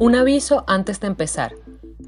[0.00, 1.56] Un aviso antes de empezar.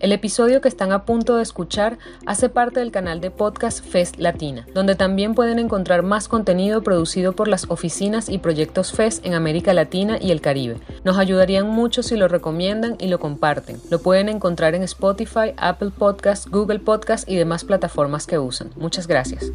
[0.01, 4.19] El episodio que están a punto de escuchar hace parte del canal de podcast FES
[4.19, 9.35] Latina, donde también pueden encontrar más contenido producido por las oficinas y proyectos FES en
[9.35, 10.79] América Latina y el Caribe.
[11.05, 13.79] Nos ayudarían mucho si lo recomiendan y lo comparten.
[13.91, 18.71] Lo pueden encontrar en Spotify, Apple Podcasts, Google Podcasts y demás plataformas que usan.
[18.77, 19.53] Muchas gracias.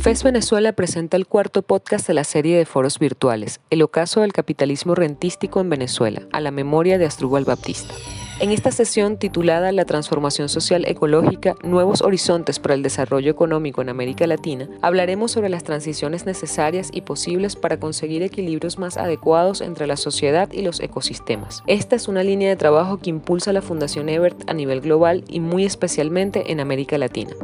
[0.00, 4.32] FES Venezuela presenta el cuarto podcast de la serie de foros virtuales, El ocaso del
[4.32, 7.92] capitalismo rentístico en Venezuela, a la memoria de Astrubal Baptista.
[8.38, 13.88] En esta sesión titulada La transformación social ecológica, nuevos horizontes para el desarrollo económico en
[13.88, 19.88] América Latina, hablaremos sobre las transiciones necesarias y posibles para conseguir equilibrios más adecuados entre
[19.88, 21.64] la sociedad y los ecosistemas.
[21.66, 25.40] Esta es una línea de trabajo que impulsa la Fundación Ebert a nivel global y
[25.40, 27.34] muy especialmente en América Latina.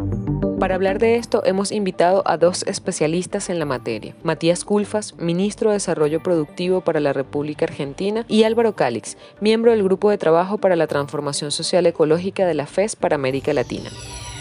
[0.58, 5.70] Para hablar de esto hemos invitado a dos especialistas en la materia, Matías Culfas, ministro
[5.70, 10.58] de Desarrollo Productivo para la República Argentina, y Álvaro Cálix, miembro del Grupo de Trabajo
[10.58, 13.90] para la Transformación Social Ecológica de la FES para América Latina.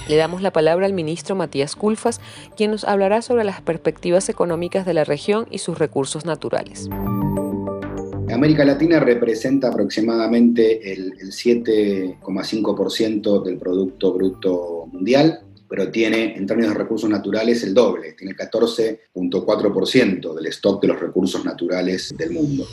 [0.08, 2.22] Le damos la palabra al ministro Matías Culfas,
[2.56, 6.90] quien nos hablará sobre las perspectivas económicas de la región y sus recursos naturales.
[8.32, 15.40] América Latina representa aproximadamente el, el 7,5% del Producto Bruto Mundial
[15.74, 20.90] pero tiene en términos de recursos naturales el doble, tiene el 14.4% del stock de
[20.90, 22.68] los recursos naturales del mundo.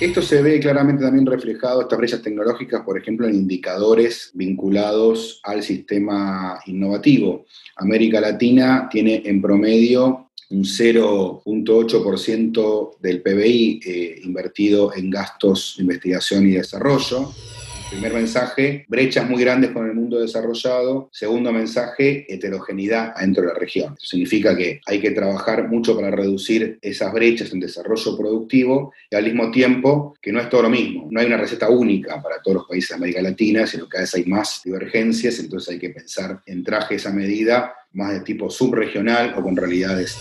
[0.00, 5.62] Esto se ve claramente también reflejado, estas brechas tecnológicas, por ejemplo, en indicadores vinculados al
[5.62, 7.44] sistema innovativo.
[7.76, 16.46] América Latina tiene en promedio un 0.8% del PBI eh, invertido en gastos de investigación
[16.46, 17.34] y desarrollo
[17.90, 21.08] Primer mensaje, brechas muy grandes con el mundo desarrollado.
[21.12, 23.94] Segundo mensaje, heterogeneidad dentro de la región.
[23.96, 29.14] Eso significa que hay que trabajar mucho para reducir esas brechas en desarrollo productivo y
[29.14, 31.06] al mismo tiempo que no es todo lo mismo.
[31.10, 34.02] No hay una receta única para todos los países de América Latina, sino que cada
[34.02, 38.50] vez hay más divergencias, entonces hay que pensar en trajes a medida más de tipo
[38.50, 40.18] subregional o con realidades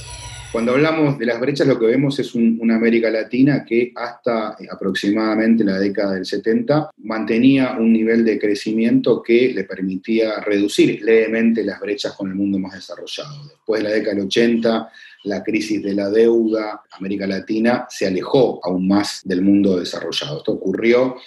[0.56, 4.68] cuando hablamos de las brechas, lo que vemos es una América Latina que hasta eh,
[4.72, 11.62] aproximadamente la década del 70 mantenía un nivel de crecimiento que le permitía reducir levemente
[11.62, 13.50] las brechas con el mundo más desarrollado.
[13.50, 14.92] Después de la década del 80,
[15.26, 20.38] la crisis de la deuda, América Latina se alejó aún más del mundo desarrollado.
[20.38, 21.18] Esto ocurrió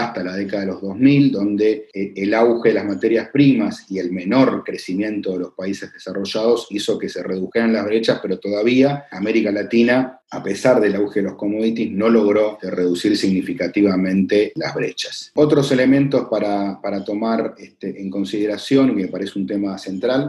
[0.00, 3.98] hasta la década de los 2000, donde eh, el auge de las materias primas y
[3.98, 9.06] el menor crecimiento de los países desarrollados hizo que se redujeran las brechas, pero todavía
[9.10, 15.30] América Latina, a pesar del auge de los commodities, no logró reducir significativamente las brechas.
[15.34, 20.28] Otros elementos para, tomar este, en consideración, que me parece un tema central,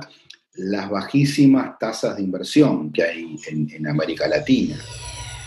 [0.53, 4.77] las bajísimas tasas de inversión que hay en América Latina.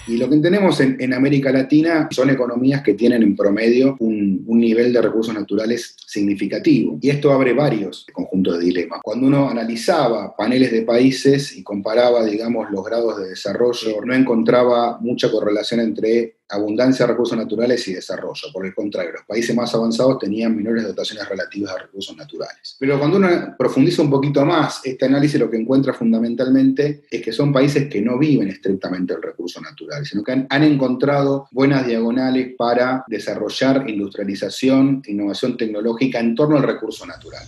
[0.09, 4.93] Y lo que tenemos en, América Latina son economías que tienen en promedio un, nivel
[4.93, 6.99] de recursos naturales significativo.
[7.01, 9.01] Y esto abre varios conjuntos de dilemas.
[9.03, 14.99] Cuando uno analizaba paneles de países y comparaba, digamos, los grados de desarrollo, no encontraba
[15.01, 18.49] mucha correlación entre abundancia de recursos naturales y desarrollo.
[18.53, 22.77] Por el contrario, los países más avanzados tenían menores dotaciones relativas de recursos naturales.
[22.79, 27.33] Pero cuando uno profundiza un poquito más, este análisis lo que encuentra fundamentalmente es que
[27.33, 31.87] son países que no viven estrictamente el recurso natural, sino que han, han encontrado buenas
[31.87, 37.45] diagonales para desarrollar industrialización, innovación tecnológica en torno al recurso natural.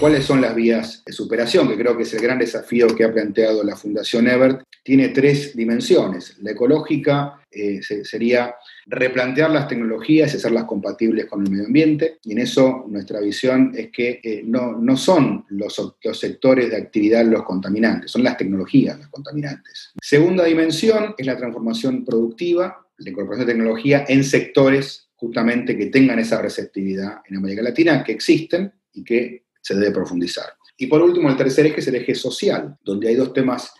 [0.00, 1.68] ¿Cuáles son las vías de superación?
[1.68, 4.62] Que creo que es el gran desafío que ha planteado la Fundación Ebert.
[4.82, 6.38] Tiene tres dimensiones.
[6.40, 8.54] La ecológica eh, sería
[8.86, 12.16] replantear las tecnologías y hacerlas compatibles con el medio ambiente.
[12.24, 16.78] Y en eso nuestra visión es que eh, no, no, son los, los sectores de
[16.78, 19.90] actividad los contaminantes, son las tecnologías las contaminantes.
[20.00, 26.18] Segunda dimensión es la transformación productiva, la incorporación de tecnología en sectores justamente que tengan
[26.18, 30.46] esa receptividad en América Latina, que existen y que se debe profundizar.
[30.76, 33.72] Y por último, el tercer eje es el eje social, donde hay dos temas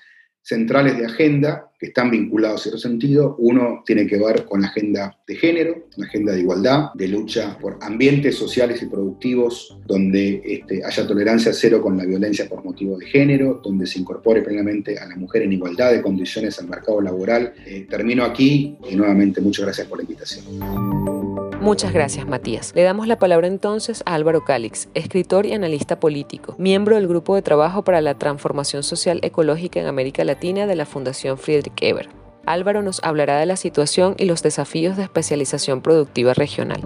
[0.42, 3.37] centrales de agenda que están vinculados en cierto sentido.
[3.38, 7.56] Uno tiene que ver con la agenda de género, una agenda de igualdad, de lucha
[7.58, 12.99] por ambientes sociales y productivos donde este, haya tolerancia cero con la violencia por motivo
[12.99, 17.00] de género, donde se incorpore plenamente a la mujer en igualdad de condiciones al mercado
[17.00, 17.55] laboral.
[17.64, 21.19] Eh, termino aquí y nuevamente muchas gracias por la invitación.
[21.60, 22.72] Muchas gracias, Matías.
[22.74, 27.34] Le damos la palabra entonces a Álvaro Cálix, escritor y analista político, miembro del Grupo
[27.34, 32.08] de Trabajo para la Transformación Social Ecológica en América Latina de la Fundación Friedrich Ebert.
[32.46, 36.80] Álvaro nos hablará de la situación y los desafíos de especialización productiva regional.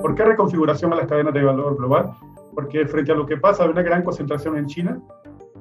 [0.00, 2.12] ¿Por qué reconfiguración a las cadenas de valor global?
[2.54, 5.02] Porque frente a lo que pasa, hay una gran concentración en China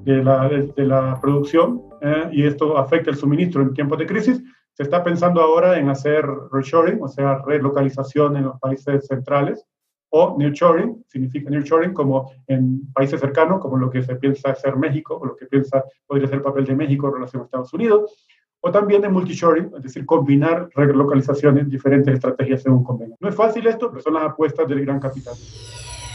[0.04, 4.44] de la, de, la producción eh, y esto afecta el suministro en tiempos de crisis,
[4.80, 9.68] se está pensando ahora en hacer reshoring, o sea, relocalización en los países centrales,
[10.08, 15.20] o nearshoring, significa nearshoring como en países cercanos, como lo que se piensa hacer México,
[15.22, 18.26] o lo que piensa podría ser el papel de México en relación a Estados Unidos,
[18.62, 23.18] o también de multishoring, es decir, combinar relocalizaciones, diferentes estrategias según convenga.
[23.20, 25.34] No es fácil esto, pero son las apuestas del gran capital.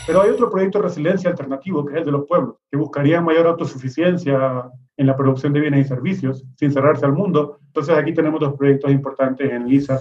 [0.06, 3.20] Pero hay otro proyecto de resiliencia alternativo, que es el de los pueblos, que buscaría
[3.20, 7.58] mayor autosuficiencia en la producción de bienes y servicios, sin cerrarse al mundo.
[7.66, 10.00] Entonces aquí tenemos dos proyectos importantes en LISA.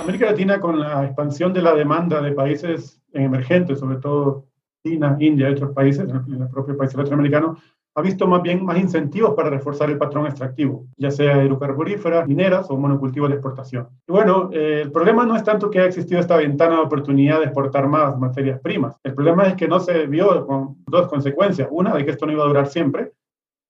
[0.00, 4.46] América Latina, con la expansión de la demanda de países emergentes, sobre todo
[4.84, 7.56] China, India y otros países, en el propio país latinoamericano,
[7.96, 12.66] ha visto más bien más incentivos para reforzar el patrón extractivo, ya sea hidrocarburíferas, mineras
[12.68, 13.88] o monocultivos de exportación.
[14.08, 17.38] Y bueno, eh, el problema no es tanto que ha existido esta ventana de oportunidad
[17.38, 18.96] de exportar más materias primas.
[19.04, 21.68] El problema es que no se vio con dos consecuencias.
[21.70, 23.12] Una, de que esto no iba a durar siempre,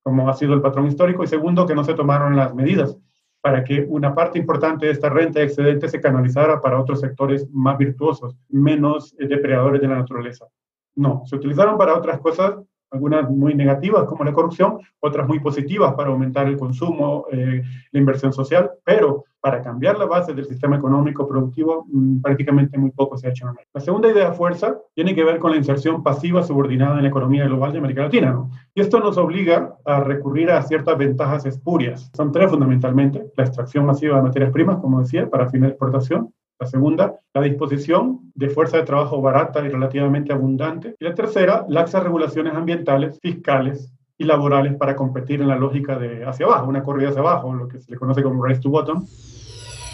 [0.04, 2.96] como ha sido el patrón histórico, y segundo, que no se tomaron las medidas
[3.40, 7.76] para que una parte importante de esta renta excedente se canalizara para otros sectores más
[7.76, 10.46] virtuosos, menos depredadores de la naturaleza.
[10.94, 12.54] No, se utilizaron para otras cosas
[12.90, 18.00] algunas muy negativas como la corrupción, otras muy positivas para aumentar el consumo, eh, la
[18.00, 23.18] inversión social, pero para cambiar la base del sistema económico productivo mm, prácticamente muy poco
[23.18, 23.70] se ha hecho en América.
[23.74, 27.44] La segunda idea fuerza tiene que ver con la inserción pasiva subordinada en la economía
[27.44, 28.32] global de América Latina.
[28.32, 28.50] ¿no?
[28.74, 32.10] Y esto nos obliga a recurrir a ciertas ventajas espurias.
[32.16, 33.26] Son tres fundamentalmente.
[33.36, 36.32] La extracción masiva de materias primas, como decía, para fines de exportación.
[36.58, 40.94] La segunda, la disposición de fuerza de trabajo barata y relativamente abundante.
[40.98, 46.24] Y la tercera, laxas regulaciones ambientales, fiscales y laborales para competir en la lógica de
[46.24, 49.04] hacia abajo, una corrida hacia abajo, lo que se le conoce como race to bottom.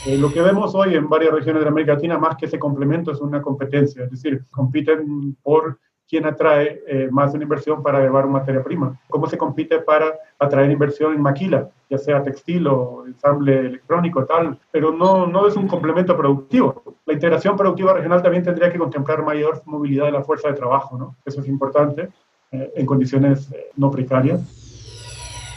[0.07, 3.13] Eh, lo que vemos hoy en varias regiones de América Latina, más que ese complemento,
[3.13, 5.79] es una competencia, es decir, compiten por
[6.09, 10.71] quién atrae eh, más una inversión para llevar materia prima, cómo se compite para atraer
[10.71, 15.69] inversión en maquila, ya sea textil o ensamble electrónico, tal, pero no, no es un
[15.69, 16.83] complemento productivo.
[17.07, 20.99] La integración productiva regional también tendría que contemplar mayor movilidad de la fuerza de trabajo,
[20.99, 21.17] ¿no?
[21.25, 22.09] Eso es importante
[22.53, 24.41] eh, en condiciones eh, no precarias.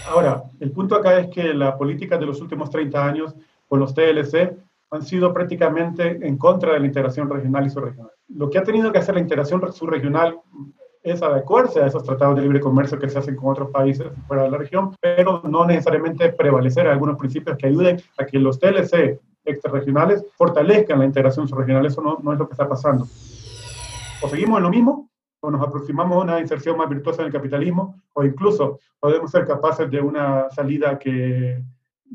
[0.08, 3.36] Ahora, el punto acá es que la política de los últimos 30 años
[3.68, 4.56] con los TLC
[4.92, 8.12] han sido prácticamente en contra de la integración regional y subregional.
[8.28, 10.40] Lo que ha tenido que hacer la integración subregional
[11.02, 14.44] es adecuarse a esos tratados de libre comercio que se hacen con otros países fuera
[14.44, 19.20] de la región, pero no necesariamente prevalecer algunos principios que ayuden a que los TLC
[19.44, 21.86] extrarregionales fortalezcan la integración subregional.
[21.86, 23.06] Eso no, no es lo que está pasando.
[24.22, 25.03] O seguimos en lo mismo,
[25.44, 29.46] o nos aproximamos a una inserción más virtuosa en el capitalismo, o incluso podemos ser
[29.46, 31.62] capaces de una salida que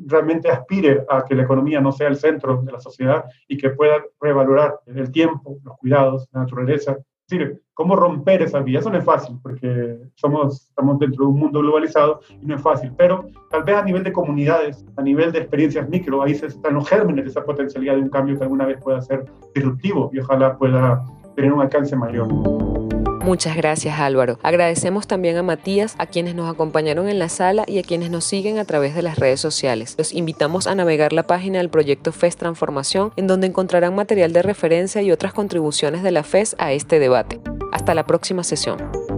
[0.07, 3.71] realmente aspire a que la economía no sea el centro de la sociedad y que
[3.71, 6.93] pueda revalorar el tiempo, los cuidados, la naturaleza.
[6.93, 8.79] Es decir, cómo romper esa vía.
[8.79, 12.63] Eso no es fácil porque somos, estamos dentro de un mundo globalizado y no es
[12.63, 16.75] fácil, pero tal vez a nivel de comunidades, a nivel de experiencias micro, ahí están
[16.75, 20.21] los gérmenes de esa potencialidad de un cambio que alguna vez pueda ser disruptivo y
[20.21, 21.05] ojalá pueda
[21.37, 22.29] tener un alcance mayor.
[23.29, 24.39] Muchas gracias Álvaro.
[24.43, 28.25] Agradecemos también a Matías, a quienes nos acompañaron en la sala y a quienes nos
[28.25, 29.97] siguen a través de las redes sociales.
[29.99, 34.41] Los invitamos a navegar la página del proyecto FES Transformación, en donde encontrarán material de
[34.41, 37.39] referencia y otras contribuciones de la FES a este debate.
[37.71, 39.18] Hasta la próxima sesión.